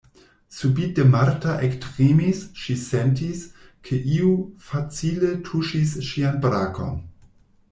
Subite 0.59 1.03
Marta 1.09 1.57
ektremis, 1.67 2.39
ŝi 2.61 2.77
sentis, 2.85 3.43
ke 3.89 4.01
iu 4.15 4.33
facile 4.71 5.31
tuŝis 5.51 5.93
ŝian 6.09 6.41
brakon. 6.49 6.99